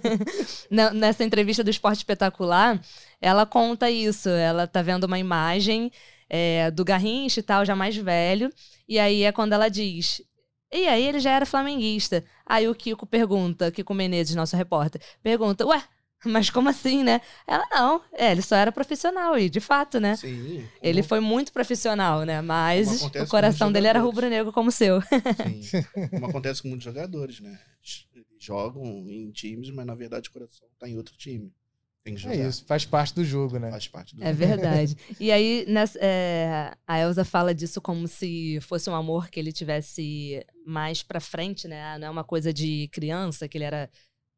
[0.70, 2.80] Na- Nessa entrevista do Esporte Espetacular,
[3.20, 4.28] ela conta isso.
[4.28, 5.90] Ela tá vendo uma imagem
[6.28, 8.52] é, do Garrincha e tal, já mais velho.
[8.86, 10.20] E aí é quando ela diz.
[10.74, 12.24] E aí ele já era flamenguista.
[12.44, 15.82] Aí o Kiko pergunta, Kiko Menezes, nosso repórter, pergunta, ué,
[16.24, 17.20] mas como assim, né?
[17.46, 20.16] Ela, não, é, ele só era profissional, e de fato, né?
[20.16, 20.66] Sim.
[20.82, 22.40] Ele como- foi muito profissional, né?
[22.42, 25.00] Mas o coração dele era rubro-negro como o seu.
[25.02, 25.84] Sim.
[26.10, 27.58] Como acontece com muitos jogadores, né?
[28.38, 31.52] Jogam em times, mas na verdade o coração tá em outro time.
[32.04, 32.36] Tem que jogar.
[32.36, 33.70] É isso, faz parte do jogo, né?
[33.70, 34.94] Faz parte do É verdade.
[35.18, 39.50] E aí, nessa- é, a Elsa fala disso como se fosse um amor que ele
[39.50, 41.96] tivesse mais pra frente, né?
[41.98, 43.88] Não é uma coisa de criança, que ele era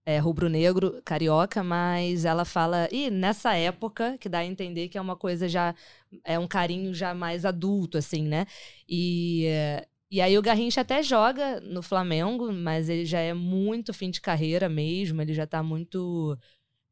[0.06, 5.00] é, rubro-negro, carioca, mas ela fala, e nessa época, que dá a entender que é
[5.00, 5.74] uma coisa já,
[6.24, 8.46] é um carinho já mais adulto, assim, né?
[8.88, 13.92] E, é, e aí o Garrincha até joga no Flamengo, mas ele já é muito
[13.92, 16.38] fim de carreira mesmo, ele já tá muito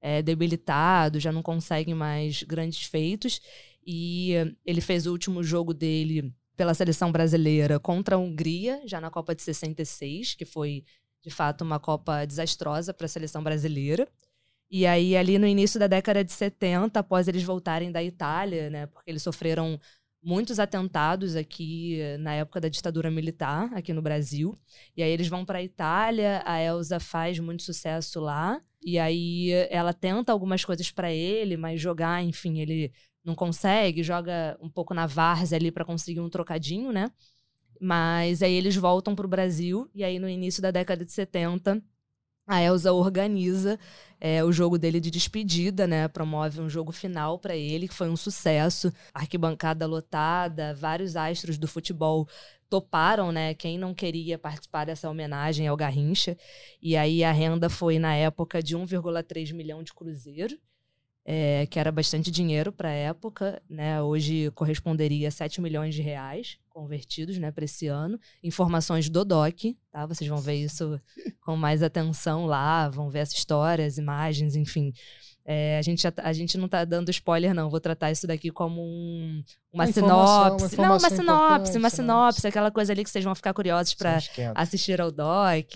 [0.04, 3.40] é, debilitado, já não consegue mais grandes feitos.
[3.86, 9.10] E ele fez o último jogo dele pela seleção brasileira contra a Hungria, já na
[9.10, 10.84] Copa de 66, que foi
[11.22, 14.06] de fato uma Copa desastrosa para a seleção brasileira.
[14.70, 18.86] E aí, ali no início da década de 70, após eles voltarem da Itália, né,
[18.86, 19.80] porque eles sofreram
[20.24, 24.54] muitos atentados aqui eh, na época da ditadura militar, aqui no Brasil.
[24.96, 29.52] E aí eles vão para a Itália, a Elsa faz muito sucesso lá, e aí
[29.52, 34.70] eh, ela tenta algumas coisas para ele, mas jogar, enfim, ele não consegue, joga um
[34.70, 37.10] pouco na várzea ali para conseguir um trocadinho, né?
[37.80, 41.82] Mas aí eles voltam pro Brasil, e aí no início da década de 70,
[42.46, 43.78] a Elsa organiza
[44.20, 46.08] é, o jogo dele de despedida, né?
[46.08, 48.92] Promove um jogo final para ele, que foi um sucesso.
[49.12, 52.28] Arquibancada lotada, vários astros do futebol
[52.68, 53.54] toparam, né?
[53.54, 56.36] Quem não queria participar dessa homenagem ao Garrincha.
[56.82, 60.58] E aí a renda foi, na época, de 1,3 milhão de cruzeiro.
[61.24, 64.00] É, que era bastante dinheiro para a época, né?
[64.02, 68.18] Hoje corresponderia a 7 milhões de reais convertidos, né, para esse ano.
[68.42, 70.04] Informações do DOC, tá?
[70.06, 71.00] Vocês vão ver isso
[71.40, 74.92] com mais atenção lá, vão ver essa história, as imagens, enfim.
[75.46, 77.68] É, a, gente tá- a gente não tá dando spoiler, não.
[77.70, 80.76] Vou tratar isso daqui como um- uma, Uma informação, uma sinopse.
[80.76, 81.96] não, uma sinopse, uma sinopse.
[81.96, 84.18] sinopse, aquela coisa ali que vocês vão ficar curiosos para
[84.54, 85.70] assistir ao doc.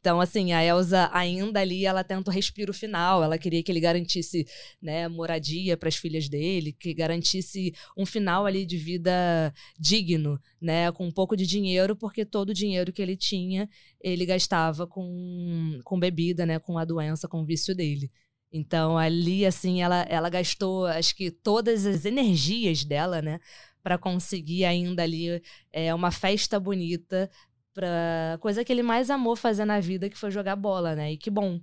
[0.00, 3.22] Então, assim, a Elsa ainda ali, ela tenta o respiro final.
[3.22, 4.46] Ela queria que ele garantisse,
[4.80, 10.90] né, moradia para as filhas dele, que garantisse um final ali de vida digno, né,
[10.92, 13.68] com um pouco de dinheiro, porque todo o dinheiro que ele tinha,
[14.00, 18.10] ele gastava com, com bebida, né, com a doença, com o vício dele.
[18.50, 23.38] Então, ali, assim, ela, ela gastou, acho que todas as energias dela, né,
[23.82, 27.30] para conseguir ainda ali é, uma festa bonita
[27.72, 31.12] pra coisa que ele mais amou fazer na vida, que foi jogar bola, né?
[31.12, 31.60] E que bom.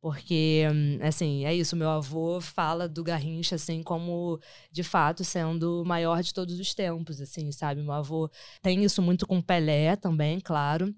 [0.00, 0.64] Porque,
[1.02, 1.74] assim, é isso.
[1.74, 4.38] Meu avô fala do Garrincha, assim, como,
[4.70, 7.82] de fato, sendo o maior de todos os tempos, assim, sabe?
[7.82, 10.94] Meu avô tem isso muito com Pelé também, claro.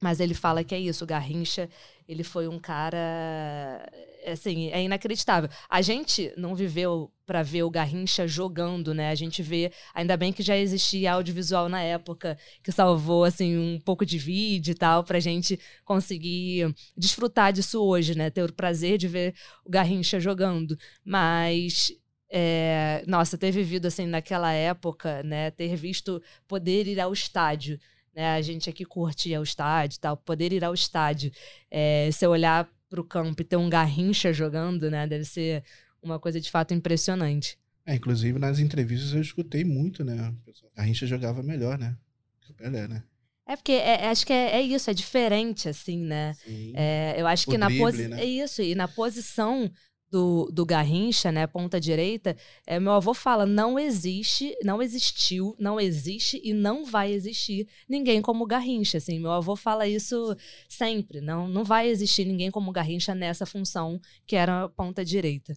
[0.00, 1.68] Mas ele fala que é isso, o Garrincha,
[2.06, 3.84] ele foi um cara...
[4.32, 5.48] assim, é inacreditável.
[5.68, 9.10] A gente não viveu para ver o Garrincha jogando, né?
[9.10, 13.78] A gente vê, ainda bem que já existia audiovisual na época, que salvou assim um
[13.78, 18.30] pouco de vídeo e tal pra gente conseguir desfrutar disso hoje, né?
[18.30, 20.76] Ter o prazer de ver o Garrincha jogando.
[21.04, 21.92] Mas
[22.30, 25.50] é, nossa, ter vivido assim naquela época, né?
[25.50, 27.78] Ter visto poder ir ao estádio,
[28.14, 28.34] né?
[28.34, 31.30] A gente aqui curte ir ao estádio, tal, poder ir ao estádio,
[31.70, 35.06] é, se olhar para o campo e ter um Garrincha jogando, né?
[35.06, 35.64] Deve ser
[36.02, 37.58] uma coisa de fato impressionante.
[37.84, 40.34] É, inclusive nas entrevistas eu escutei muito, né?
[40.76, 41.96] Garrincha jogava melhor, né?
[42.40, 43.02] Que o Pelé, né?
[43.46, 46.34] É porque é, é, acho que é, é, isso, é diferente, assim, né?
[46.74, 48.10] É, eu acho o que na posição.
[48.10, 48.20] Né?
[48.20, 49.72] É isso, e na posição
[50.10, 55.80] do, do Garrincha, né, ponta direita, é, meu avô fala: não existe, não existiu, não
[55.80, 58.98] existe e não vai existir ninguém como Garrincha.
[58.98, 60.36] Assim, meu avô fala isso
[60.68, 61.20] sempre.
[61.20, 65.56] Não, não vai existir ninguém como Garrincha nessa função que era ponta direita.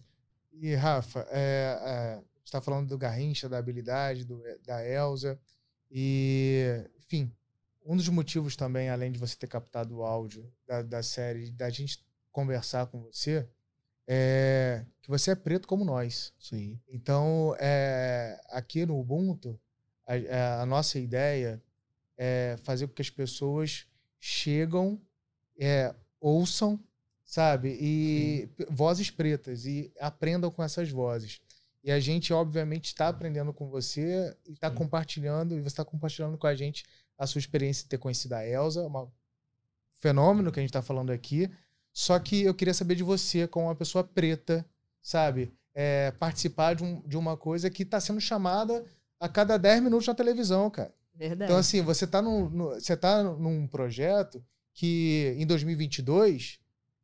[0.52, 5.40] E, Rafa, é, é, está falando do Garrincha, da habilidade, do, da Elsa.
[5.90, 7.32] E, enfim,
[7.84, 11.68] um dos motivos também, além de você ter captado o áudio da, da série, da
[11.70, 13.48] gente conversar com você,
[14.06, 16.32] é que você é preto como nós.
[16.38, 16.78] Sim.
[16.88, 19.58] Então, é, aqui no Ubuntu,
[20.06, 21.62] a, é, a, nossa ideia
[22.16, 23.86] é fazer com que as pessoas
[24.20, 25.00] chegam,
[25.58, 26.78] é, ouçam
[27.32, 27.78] sabe?
[27.80, 28.66] E Sim.
[28.68, 31.40] vozes pretas e aprendam com essas vozes.
[31.82, 36.36] E a gente, obviamente, está aprendendo com você e está compartilhando, e você está compartilhando
[36.36, 36.84] com a gente
[37.16, 39.10] a sua experiência de ter conhecido a Elsa, um
[39.94, 41.50] fenômeno que a gente está falando aqui.
[41.92, 44.64] Só que eu queria saber de você, como uma pessoa preta,
[45.02, 45.52] sabe?
[45.74, 48.84] É, participar de, um, de uma coisa que está sendo chamada
[49.20, 50.94] a cada 10 minutos na televisão, cara.
[51.14, 51.50] Verdade.
[51.50, 56.58] Então, assim, você está num, no, você tá num projeto que em 2022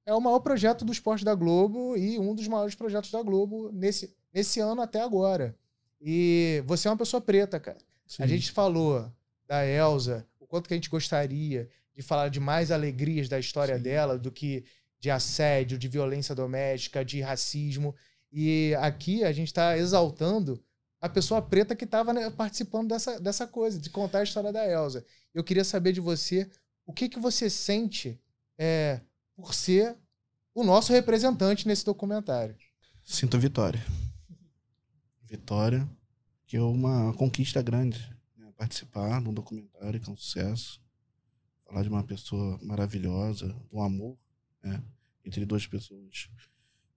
[0.06, 3.70] é o maior projeto do esporte da Globo e um dos maiores projetos da Globo
[3.72, 5.54] nesse, nesse ano até agora.
[6.00, 7.78] E você é uma pessoa preta, cara.
[8.06, 8.22] Sim.
[8.22, 9.12] A gente falou
[9.46, 13.76] da Elsa, o quanto que a gente gostaria de falar de mais alegrias da história
[13.76, 13.82] Sim.
[13.82, 14.64] dela do que
[15.00, 17.94] de assédio, de violência doméstica, de racismo.
[18.32, 20.62] E aqui a gente está exaltando
[21.00, 24.66] a pessoa preta que estava né, participando dessa, dessa coisa, de contar a história da
[24.68, 25.04] Elsa.
[25.32, 26.50] Eu queria saber de você
[26.84, 28.20] o que, que você sente
[28.58, 29.00] é,
[29.36, 29.96] por ser
[30.54, 32.56] o nosso representante nesse documentário.
[33.04, 33.84] Sinto vitória.
[35.22, 35.88] Vitória,
[36.46, 38.00] que é uma conquista grande.
[38.36, 38.50] Né?
[38.56, 40.80] Participar de um documentário que é um sucesso.
[41.64, 44.18] Falar de uma pessoa maravilhosa, do amor,
[44.62, 44.82] né?
[45.24, 46.30] entre duas pessoas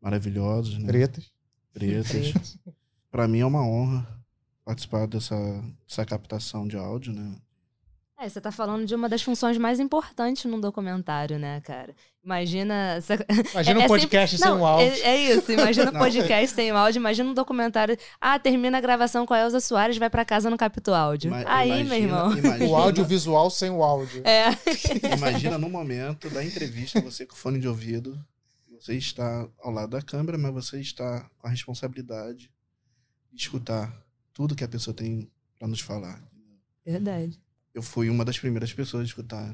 [0.01, 0.77] maravilhosas.
[0.77, 0.87] Né?
[0.87, 1.31] Pretas.
[1.73, 2.57] Pretas.
[3.09, 4.21] Para mim é uma honra
[4.63, 5.35] participar dessa,
[5.87, 7.35] dessa captação de áudio, né?
[8.21, 11.95] É, você tá falando de uma das funções mais importantes num documentário, né, cara?
[12.23, 12.99] Imagina.
[13.51, 14.93] Imagina é, um podcast sem um áudio.
[14.93, 17.97] É, é, isso, imagina um podcast sem áudio, imagina um documentário.
[18.21, 21.29] Ah, termina a gravação com a Elza Soares, vai para casa no capítulo áudio.
[21.29, 22.37] Ima Aí, imagina, meu irmão.
[22.37, 24.21] Imagina, o audiovisual sem o áudio.
[24.23, 24.49] É.
[25.17, 28.23] Imagina no momento da entrevista, você com fone de ouvido,
[28.79, 32.51] você está ao lado da câmera, mas você está com a responsabilidade
[33.33, 33.91] de escutar
[34.31, 36.21] tudo que a pessoa tem para nos falar.
[36.85, 37.41] Verdade
[37.73, 39.53] eu fui uma das primeiras pessoas a escutar.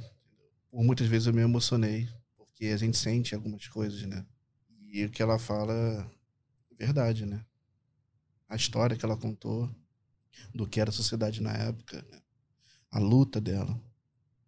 [0.70, 4.26] Por muitas vezes eu me emocionei, porque a gente sente algumas coisas, né?
[4.92, 5.74] E o que ela fala
[6.72, 7.46] é verdade, né?
[8.50, 9.70] A história que ela contou
[10.54, 12.22] do que era a sociedade na época, né?
[12.92, 13.80] a luta dela,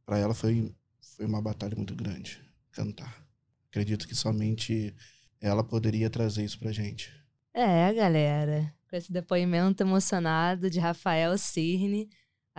[0.06, 0.74] para ela foi,
[1.16, 3.26] foi uma batalha muito grande cantar.
[3.70, 4.96] Acredito que somente
[5.42, 7.12] ela poderia trazer isso pra gente.
[7.54, 8.74] É, galera.
[8.90, 12.10] Com esse depoimento emocionado de Rafael Cirne,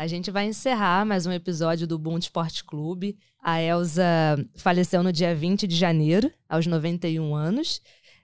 [0.00, 3.18] a gente vai encerrar mais um episódio do Boom Esporte Clube.
[3.38, 4.02] A Elsa
[4.54, 7.82] faleceu no dia 20 de janeiro, aos 91 anos.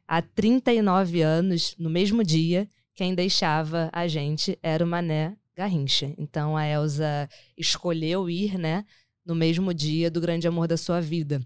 [0.09, 6.15] Há 39 anos, no mesmo dia, quem deixava a gente era o Mané Garrincha.
[6.17, 8.83] Então a Elsa escolheu ir, né,
[9.23, 11.43] no mesmo dia do grande amor da sua vida.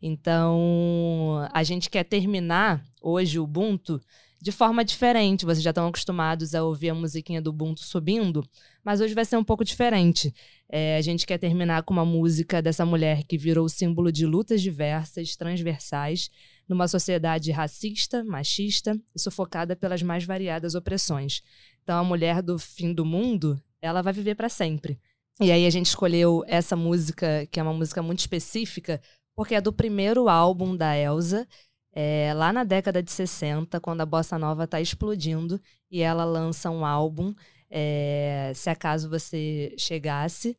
[0.00, 4.00] Então, a gente quer terminar hoje o Ubuntu
[4.44, 5.46] de forma diferente.
[5.46, 8.44] Vocês já estão acostumados a ouvir a musiquinha do Ubuntu subindo,
[8.84, 10.34] mas hoje vai ser um pouco diferente.
[10.68, 14.60] É, a gente quer terminar com uma música dessa mulher que virou símbolo de lutas
[14.60, 16.28] diversas, transversais,
[16.68, 21.40] numa sociedade racista, machista e sufocada pelas mais variadas opressões.
[21.82, 25.00] Então, a mulher do fim do mundo, ela vai viver para sempre.
[25.40, 29.00] E aí a gente escolheu essa música, que é uma música muito específica,
[29.34, 31.48] porque é do primeiro álbum da Elsa,
[31.96, 36.68] é, lá na década de 60, quando a bossa nova está explodindo e ela lança
[36.68, 37.32] um álbum,
[37.70, 40.58] é, se acaso você chegasse,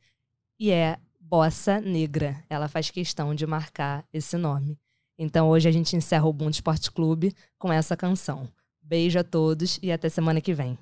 [0.57, 2.41] e é Bossa Negra.
[2.49, 4.79] Ela faz questão de marcar esse nome.
[5.17, 8.47] Então hoje a gente encerra o Ubuntu Esporte Clube com essa canção.
[8.81, 10.77] Beijo a todos e até semana que vem.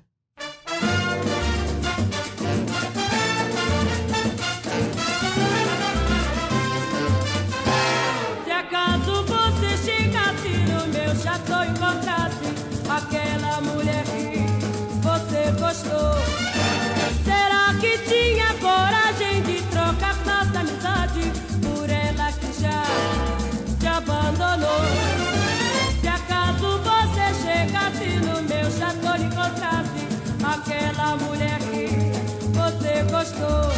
[15.74, 16.14] gostou.
[17.24, 22.84] Será que tinha coragem de trocar nossa amizade por ela que já
[23.80, 24.84] te abandonou?
[26.00, 30.06] Se acaso você chegasse no meu chateau e encontrasse
[30.44, 31.88] aquela mulher que
[32.52, 33.73] você gostou.